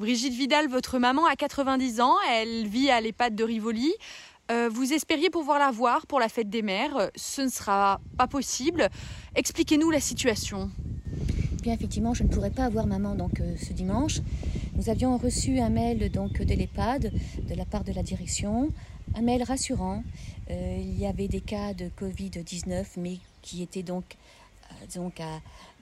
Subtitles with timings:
[0.00, 3.92] Brigitte Vidal, votre maman a 90 ans, elle vit à l'EHPAD de Rivoli.
[4.50, 8.26] Euh, vous espériez pouvoir la voir pour la fête des mères, ce ne sera pas
[8.26, 8.88] possible.
[9.34, 10.70] Expliquez-nous la situation.
[11.62, 14.20] Bien effectivement, je ne pourrai pas avoir maman donc euh, ce dimanche.
[14.74, 17.12] Nous avions reçu un mail donc de l'EHPAD
[17.46, 18.70] de la part de la direction,
[19.14, 20.02] un mail rassurant.
[20.50, 24.16] Euh, il y avait des cas de Covid-19 mais qui étaient donc
[24.94, 25.20] donc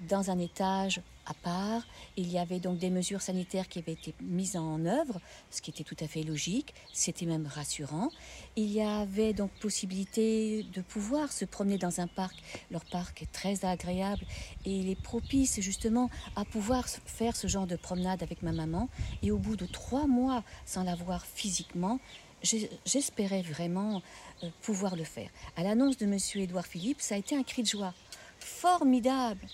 [0.09, 1.83] dans un étage à part.
[2.17, 5.21] Il y avait donc des mesures sanitaires qui avaient été mises en œuvre,
[5.51, 8.09] ce qui était tout à fait logique, c'était même rassurant.
[8.57, 12.37] Il y avait donc possibilité de pouvoir se promener dans un parc.
[12.71, 14.25] Leur parc est très agréable
[14.65, 18.89] et il est propice justement à pouvoir faire ce genre de promenade avec ma maman.
[19.23, 22.01] Et au bout de trois mois sans la voir physiquement,
[22.43, 24.03] j'espérais vraiment
[24.43, 25.29] euh, pouvoir le faire.
[25.57, 27.93] À l'annonce de Monsieur Édouard Philippe, ça a été un cri de joie
[28.61, 29.47] formidable.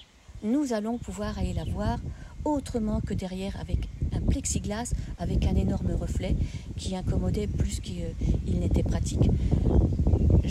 [0.42, 1.98] Nous allons pouvoir aller la voir
[2.46, 6.34] autrement que derrière avec un plexiglas avec un énorme reflet
[6.78, 8.14] qui incommodait plus qu'il
[8.60, 9.30] n'était pratique.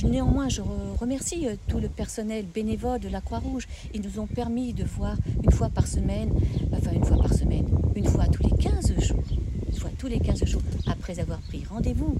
[0.04, 0.62] Néanmoins, je
[1.00, 3.68] remercie euh, tout le personnel bénévole de la Croix-Rouge.
[3.94, 6.32] Ils nous ont permis de voir une fois par semaine,
[6.72, 9.24] enfin une fois par semaine, une fois tous les 15 jours,
[9.68, 12.16] une fois tous les 15 jours, après avoir pris rendez-vous,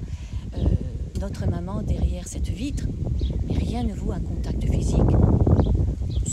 [0.58, 0.64] euh,
[1.20, 2.86] notre maman derrière cette vitre.
[3.48, 5.12] Mais rien ne vaut un contact physique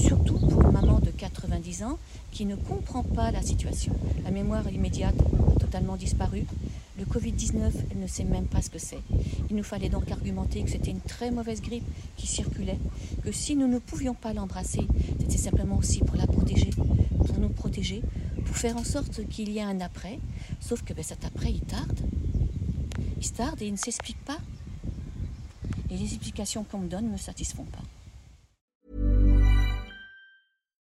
[0.01, 1.99] surtout pour une maman de 90 ans
[2.33, 3.93] qui ne comprend pas la situation.
[4.25, 5.15] La mémoire immédiate
[5.57, 6.47] a totalement disparu.
[6.99, 9.01] Le Covid-19, elle ne sait même pas ce que c'est.
[9.51, 11.85] Il nous fallait donc argumenter que c'était une très mauvaise grippe
[12.17, 12.79] qui circulait,
[13.25, 14.87] que si nous ne pouvions pas l'embrasser,
[15.19, 16.71] c'était simplement aussi pour la protéger,
[17.27, 18.03] pour nous protéger,
[18.47, 20.19] pour faire en sorte qu'il y ait un après.
[20.61, 22.01] Sauf que ben, cet après, il tarde.
[23.21, 24.39] Il tarde et il ne s'explique pas.
[25.91, 28.00] Et les explications qu'on me donne ne me satisfont pas.